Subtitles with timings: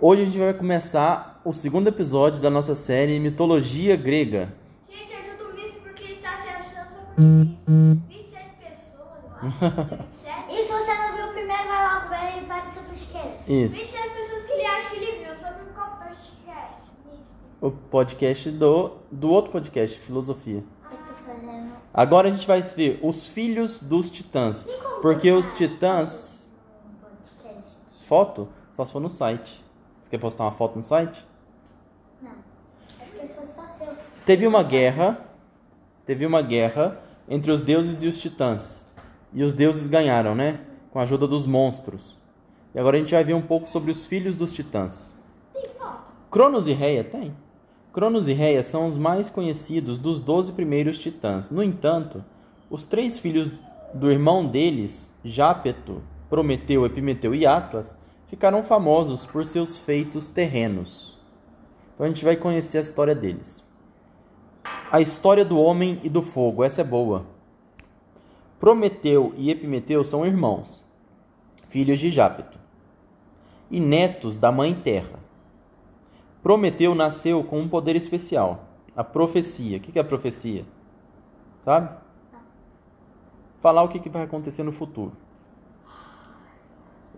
[0.00, 4.54] Hoje a gente vai começar o segundo episódio da nossa série Mitologia Grega.
[4.88, 9.58] Gente, ajuda o Miss porque ele tá se achando só com 27 pessoas, eu acho.
[9.58, 10.08] 27.
[10.50, 13.38] E se você não viu o primeiro, vai logo ver e para essa fusqueira.
[13.48, 13.76] Isso.
[13.76, 16.90] 27 pessoas que ele acha que ele viu sobre qual podcast.
[17.60, 20.62] O podcast do, do outro podcast, Filosofia.
[21.26, 21.72] Fazendo.
[21.92, 24.64] Agora a gente vai ver os filhos dos titãs.
[25.02, 26.46] Porque os titãs.
[26.86, 27.76] um podcast.
[28.06, 28.48] Foto?
[28.72, 29.66] Só se for no site.
[30.08, 31.22] Você quer postar uma foto no site?
[32.22, 32.30] Não.
[32.98, 33.88] É porque só seu.
[34.24, 35.20] Teve uma guerra.
[36.06, 38.86] Teve uma guerra entre os deuses e os titãs.
[39.34, 40.60] E os deuses ganharam, né?
[40.90, 42.16] Com a ajuda dos monstros.
[42.74, 45.14] E agora a gente vai ver um pouco sobre os filhos dos titãs.
[45.52, 46.10] Tem foto.
[46.30, 47.34] Cronos e Reia tem.
[47.92, 51.50] Cronos e Reia são os mais conhecidos dos doze primeiros titãs.
[51.50, 52.24] No entanto,
[52.70, 53.50] os três filhos
[53.92, 57.94] do irmão deles, Jápeto, Prometeu, Epimeteu e Atlas,
[58.28, 61.18] ficaram famosos por seus feitos terrenos.
[61.94, 63.64] Então a gente vai conhecer a história deles.
[64.90, 67.26] A história do homem e do fogo, essa é boa.
[68.60, 70.84] Prometeu e Epimeteu são irmãos,
[71.68, 72.58] filhos de Jápeto,
[73.70, 75.18] e netos da mãe Terra.
[76.42, 78.64] Prometeu nasceu com um poder especial,
[78.96, 79.78] a profecia.
[79.78, 80.64] O que é a profecia?
[81.64, 81.96] Sabe?
[83.60, 85.12] Falar o que vai acontecer no futuro.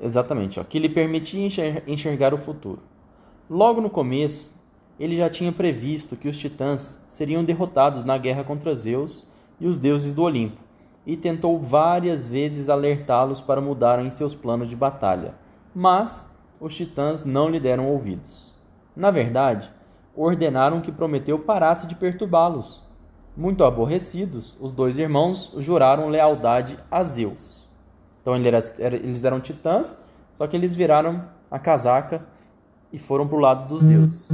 [0.03, 2.81] Exatamente, ó, que lhe permitia enxer- enxergar o futuro.
[3.49, 4.51] Logo no começo,
[4.99, 9.27] ele já tinha previsto que os titãs seriam derrotados na guerra contra Zeus
[9.61, 10.61] e os deuses do Olimpo,
[11.07, 15.35] e tentou várias vezes alertá-los para mudarem seus planos de batalha.
[15.75, 18.55] Mas os titãs não lhe deram ouvidos.
[18.97, 19.71] Na verdade,
[20.17, 22.83] ordenaram que Prometeu parasse de perturbá-los.
[23.37, 27.60] Muito aborrecidos, os dois irmãos juraram lealdade a Zeus.
[28.21, 29.97] Então eles eram titãs,
[30.35, 32.25] só que eles viraram a casaca
[32.93, 34.29] e foram para o lado dos deuses.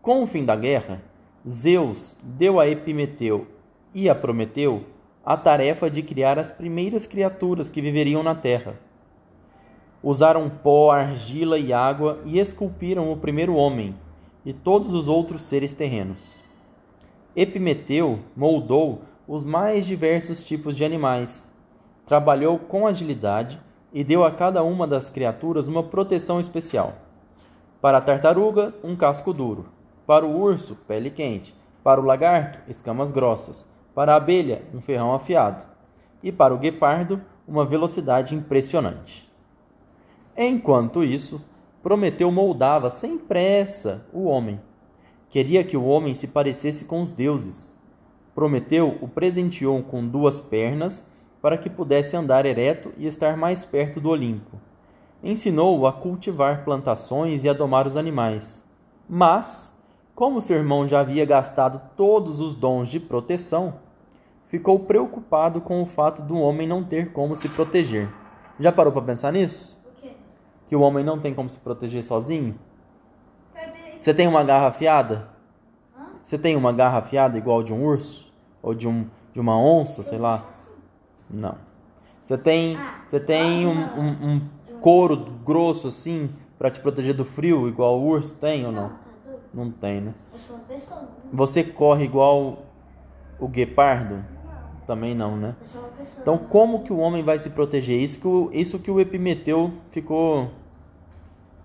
[0.00, 1.02] Com o fim da guerra,
[1.48, 3.46] Zeus deu a Epimeteu
[3.94, 4.84] e a Prometeu
[5.24, 8.78] a tarefa de criar as primeiras criaturas que viveriam na terra.
[10.02, 13.94] Usaram pó, argila e água e esculpiram o primeiro homem
[14.44, 16.20] e todos os outros seres terrenos.
[17.34, 21.50] Epimeteu moldou os mais diversos tipos de animais,
[22.06, 23.60] trabalhou com agilidade
[23.92, 26.94] e deu a cada uma das criaturas uma proteção especial.
[27.80, 29.66] Para a tartaruga, um casco duro.
[30.06, 31.54] Para o urso, pele quente.
[31.82, 33.64] Para o lagarto, escamas grossas.
[33.94, 35.62] Para a abelha, um ferrão afiado.
[36.22, 39.30] E para o guepardo, uma velocidade impressionante.
[40.36, 41.40] Enquanto isso,
[41.84, 44.58] Prometeu moldava sem pressa o homem.
[45.28, 47.78] Queria que o homem se parecesse com os deuses.
[48.34, 51.06] Prometeu o presenteou com duas pernas
[51.44, 54.58] para que pudesse andar ereto e estar mais perto do Olimpo.
[55.22, 58.64] Ensinou-o a cultivar plantações e a domar os animais.
[59.06, 59.76] Mas,
[60.14, 63.74] como seu irmão já havia gastado todos os dons de proteção,
[64.46, 68.08] ficou preocupado com o fato do homem não ter como se proteger.
[68.58, 69.78] Já parou para pensar nisso?
[69.84, 70.12] O quê?
[70.66, 72.54] Que o homem não tem como se proteger sozinho?
[73.98, 75.28] Você tem uma garra afiada?
[75.94, 76.06] Hã?
[76.22, 78.32] Você tem uma garra afiada igual de um urso?
[78.62, 80.53] Ou de, um, de uma onça, sei lá?
[81.30, 81.56] Não.
[82.24, 84.40] Você tem, você tem um, um, um
[84.80, 88.90] couro grosso assim pra te proteger do frio, igual o urso tem ou Não,
[89.52, 89.70] não?
[89.70, 90.14] tá tem, né?
[90.32, 91.08] Eu sou uma pessoa.
[91.32, 92.62] Você corre igual
[93.38, 94.16] o guepardo?
[94.16, 94.24] não.
[94.86, 95.54] Também não, né?
[95.60, 96.18] Eu sou uma pessoa.
[96.20, 98.00] Então, como que o homem vai se proteger?
[98.00, 100.50] Isso que o, isso que o Epimeteu ficou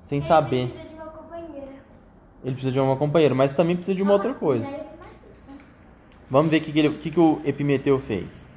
[0.03, 0.63] sem saber.
[0.63, 1.67] Ele precisa de uma companheira.
[2.43, 4.65] Ele precisa de uma companheira, mas também precisa de uma outra coisa.
[4.65, 4.85] Né?
[6.29, 8.47] Vamos ver o que, que, ele- que, que o Epimeteu fez.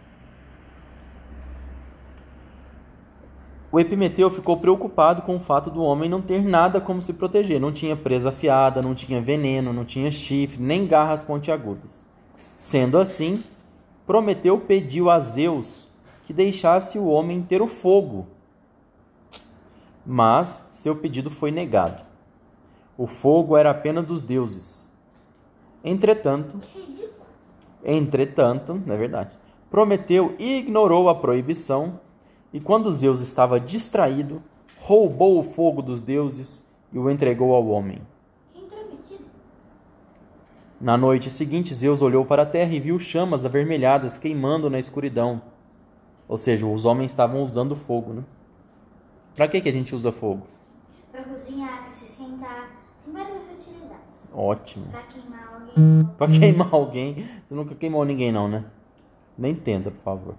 [3.72, 7.58] O Epimeteu ficou preocupado com o fato do homem não ter nada como se proteger.
[7.58, 12.04] Não tinha presa afiada, não tinha veneno, não tinha chifre, nem garras pontiagudas.
[12.58, 13.42] Sendo assim,
[14.06, 15.88] Prometeu pediu a Zeus
[16.24, 18.26] que deixasse o homem ter o fogo.
[20.04, 22.04] Mas seu pedido foi negado.
[22.98, 24.90] O fogo era apenas dos deuses.
[25.82, 26.58] Entretanto.
[27.82, 29.36] Entretanto, não é verdade,
[29.70, 31.98] Prometeu ignorou a proibição
[32.52, 34.43] e, quando Zeus estava distraído,
[34.78, 38.00] roubou o fogo dos deuses e o entregou ao homem.
[40.81, 45.40] Na noite seguinte, Zeus olhou para a terra e viu chamas avermelhadas queimando na escuridão.
[46.26, 48.25] Ou seja, os homens estavam usando fogo, né?
[49.37, 50.43] Para que, que a gente usa fogo?
[51.12, 52.70] Pra cozinhar, pra se esquentar.
[53.04, 54.28] Tem várias utilidades.
[54.34, 54.87] Ótimo.
[54.87, 56.10] Pra queimar alguém.
[56.19, 57.28] Pra queimar alguém.
[57.46, 58.64] Você nunca queimou ninguém, não, né?
[59.38, 60.34] Nem tenta, por favor.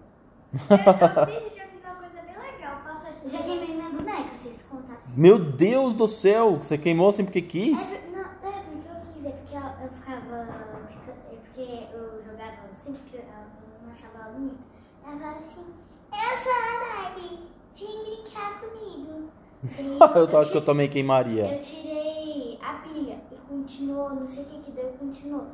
[0.54, 2.82] Eu, eu fiz, já fiz uma coisa bem legal.
[2.84, 5.04] Passa Eu já queimei minha boneca, se isso contasse.
[5.16, 7.92] Meu Deus do céu, você queimou assim porque quis?
[7.92, 10.48] É, não, é porque eu quis, é porque eu, eu ficava.
[10.90, 13.24] fica- É porque eu jogava assim, porque eu,
[13.86, 14.56] não achava ela bonita.
[15.06, 15.66] Ela falava assim:
[16.12, 17.40] Eu sou a Barbie,
[17.80, 19.30] vem brincar comigo.
[20.34, 21.56] Eu acho que eu também queimaria.
[21.56, 25.48] Eu tirei a pilha e continuou, não sei o que que deu, continuou.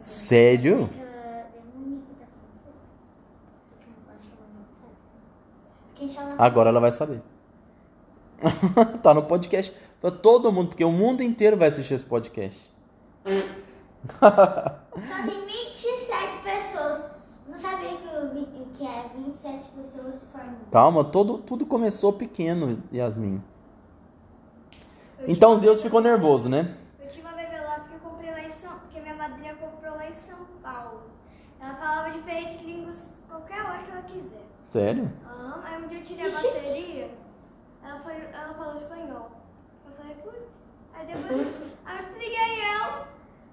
[0.00, 0.88] Sério?
[0.88, 2.78] "Como é que ela demônio que tá falando fogo?"
[3.68, 4.96] Só que eu não acho que ela não sabe.
[4.96, 5.84] Porque a gente tava-
[6.38, 7.20] Agora ela vai saber.
[9.02, 9.74] tá no podcast.
[10.00, 12.58] Pra todo mundo, porque o mundo inteiro vai assistir esse podcast.
[14.20, 14.30] Só
[15.26, 17.02] tem 27 pessoas.
[17.46, 20.56] Não sabia que, eu que é 27 pessoas formam.
[20.72, 23.42] Calma, todo, tudo começou pequeno, Yasmin.
[25.18, 26.74] Eu Então Zeus ficou nervoso, né?
[26.98, 28.70] Eu tinha uma bebê lá porque eu comprei lá em São...
[28.78, 31.02] Porque minha madrinha comprou lá em São Paulo.
[31.60, 34.46] Ela falava diferentes línguas qualquer hora que ela quiser.
[34.70, 35.12] Sério?
[35.26, 36.30] Aham, Aí um dia eu
[36.60, 36.82] tirei a Ixi.
[36.82, 37.10] bateria,
[37.84, 39.30] ela, foi, ela falou espanhol.
[39.86, 40.64] Eu falei, putz.
[40.94, 41.46] Aí depois
[41.86, 43.08] aí eu desliguei ela,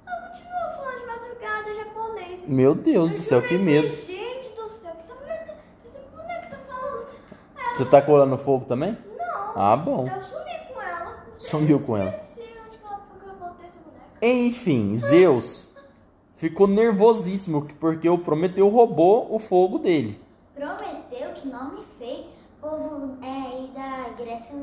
[0.05, 2.41] ela continuou falando de madrugada japonês.
[2.47, 3.87] Meu Deus Eu do céu, que medo.
[3.89, 7.07] Gente do céu, que essa mulher, tá- que essa mulher que tá falando?
[7.57, 8.97] Ela Você tá colando fogo também?
[9.17, 10.07] Não, Ah, bom.
[10.07, 11.17] eu sumi com ela.
[11.37, 12.11] Sumiu eu com ela.
[12.11, 12.27] boneca.
[14.21, 15.71] Enfim, Zeus
[16.33, 20.19] ficou nervosíssimo porque o Prometeu roubou o fogo dele.
[20.55, 22.25] Prometeu que nome feio.
[22.61, 24.55] O povo é, aí da Grécia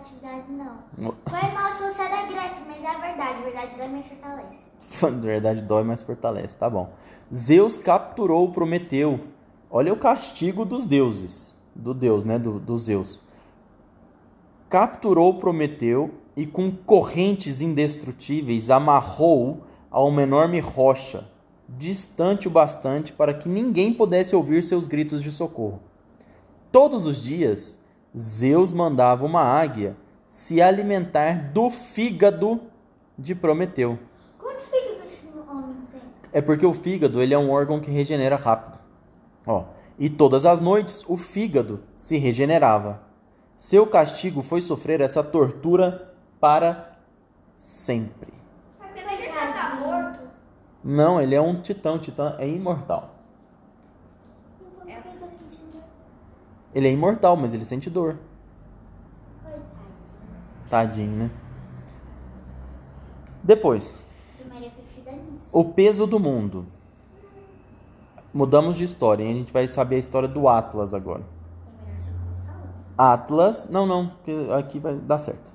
[0.00, 1.14] criatividade, não.
[1.28, 3.38] Foi mal se você é da Grécia, mas é a verdade.
[3.38, 4.70] A verdade da minha fortalece.
[5.20, 6.92] De verdade, dói, mas fortalece, tá bom.
[7.32, 9.20] Zeus capturou o Prometeu.
[9.70, 11.58] Olha o castigo dos deuses.
[11.74, 12.38] Do deus, né?
[12.38, 13.20] Do, do Zeus.
[14.68, 21.28] Capturou Prometeu e com correntes indestrutíveis amarrou-o a uma enorme rocha,
[21.68, 25.80] distante o bastante para que ninguém pudesse ouvir seus gritos de socorro.
[26.70, 27.79] Todos os dias,
[28.16, 29.96] Zeus mandava uma águia
[30.28, 32.60] se alimentar do fígado
[33.18, 33.98] de Prometeu.
[34.38, 36.00] Quantos fígados esse homem tem?
[36.32, 38.78] É porque o fígado ele é um órgão que regenera rápido.
[39.46, 39.64] Ó,
[39.98, 43.02] e todas as noites o fígado se regenerava.
[43.56, 46.96] Seu castigo foi sofrer essa tortura para
[47.54, 48.32] sempre.
[48.78, 50.20] Mas ele já tá morto?
[50.82, 53.16] Não, ele é um titã, o titã é imortal.
[54.58, 55.82] Então, por que eu tô sentindo
[56.74, 58.16] Ele é imortal, mas ele sente dor.
[60.68, 61.30] Tadinho, né?
[63.42, 64.04] Depois,
[65.50, 66.66] o peso do mundo.
[68.32, 69.32] Mudamos de história, hein?
[69.32, 71.24] A gente vai saber a história do Atlas agora.
[72.96, 75.50] Atlas, não, não, porque aqui vai dar certo.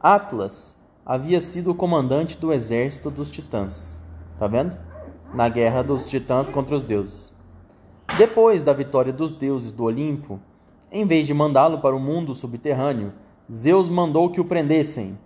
[0.00, 4.00] Atlas havia sido o comandante do exército dos titãs.
[4.38, 4.76] Tá vendo?
[5.32, 7.32] Na guerra dos titãs contra os deuses.
[8.18, 10.40] Depois da vitória dos deuses do Olimpo,
[10.90, 13.12] em vez de mandá-lo para o mundo subterrâneo,
[13.50, 15.18] Zeus mandou que o prendessem.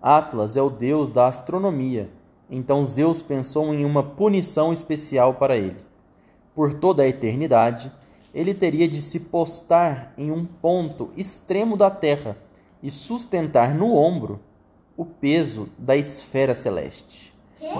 [0.00, 2.10] Atlas é o deus da astronomia,
[2.50, 5.84] então Zeus pensou em uma punição especial para ele.
[6.54, 7.90] Por toda a eternidade,
[8.32, 12.36] ele teria de se postar em um ponto extremo da Terra
[12.82, 14.40] e sustentar no ombro
[14.96, 17.34] o peso da esfera celeste,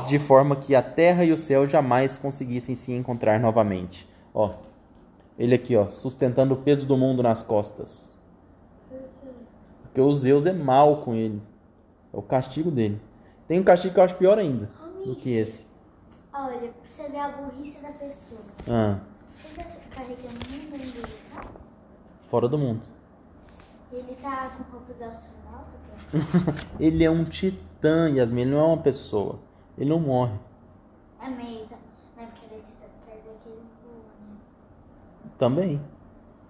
[0.06, 4.08] de forma que a Terra e o céu jamais conseguissem se encontrar novamente.
[4.34, 4.54] Ó,
[5.38, 8.16] ele aqui, ó, sustentando o peso do mundo nas costas.
[9.82, 11.40] Porque o Zeus é mal com ele.
[12.12, 13.00] É o castigo dele.
[13.48, 14.68] Tem um castigo que eu acho pior ainda
[15.04, 15.64] do que esse.
[16.32, 18.40] Olha, você ver a burrice da pessoa.
[18.68, 18.98] Ah,
[19.44, 20.38] Ele tá carregando
[20.70, 21.02] dele,
[21.34, 21.44] tá?
[22.24, 22.82] fora do mundo.
[23.92, 25.70] Ele tá com astronauta,
[26.10, 28.42] que Ele é um titã, Yasmin.
[28.42, 29.38] Ele não é uma pessoa.
[29.78, 30.38] Ele não morre.
[31.22, 31.76] é meio, tá?
[32.16, 32.72] Não é porque ele é de
[33.06, 34.36] quer dizer que ele voa, né?
[35.38, 35.80] Também.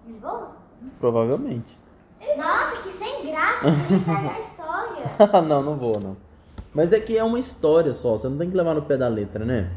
[0.07, 0.55] Ele voa?
[0.99, 1.77] Provavelmente.
[2.37, 3.67] Nossa, que sem graça,
[4.05, 5.41] sai da história.
[5.47, 6.17] não, não vou, não.
[6.73, 8.17] Mas é que é uma história só.
[8.17, 9.71] Você não tem que levar no pé da letra, né?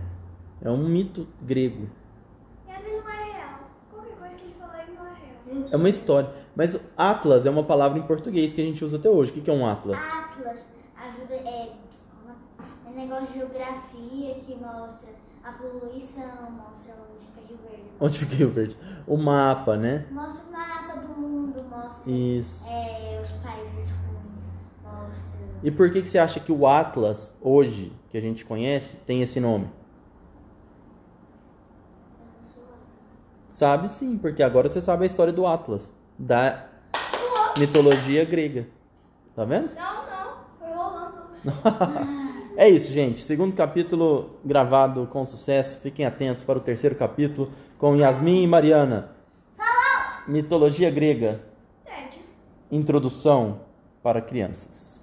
[0.63, 1.89] É um mito grego.
[2.69, 3.61] E vezes não é real.
[3.91, 5.69] Qualquer coisa que ele falou aí não é real.
[5.73, 6.31] É uma história.
[6.55, 9.31] Mas Atlas é uma palavra em português que a gente usa até hoje.
[9.31, 10.01] O que que é um Atlas?
[10.03, 11.73] Atlas ajuda, é,
[12.87, 15.09] é negócio de geografia que mostra
[15.43, 17.91] a poluição, mostra onde fica Rio Verde.
[18.01, 18.77] Onde fica Rio Verde?
[19.07, 20.07] O mapa, né?
[20.11, 22.65] Mostra o mapa do mundo, mostra Isso.
[22.67, 24.45] é, os países ruins,
[24.83, 25.41] mostra...
[25.63, 29.23] E por que, que você acha que o Atlas, hoje, que a gente conhece, tem
[29.23, 29.69] esse nome?
[33.49, 36.67] Sabe sim, porque agora você sabe a história do Atlas, da
[37.59, 38.69] mitologia grega.
[39.35, 39.75] Tá vendo?
[39.75, 40.37] Não, não.
[40.59, 42.21] Foi rolando.
[42.61, 43.23] É isso, gente.
[43.23, 45.79] Segundo capítulo gravado com sucesso.
[45.81, 49.13] Fiquem atentos para o terceiro capítulo com Yasmin e Mariana.
[50.29, 51.41] Mitologia grega.
[51.87, 52.21] Entende?
[52.71, 53.61] Introdução.
[54.03, 55.00] para crianças.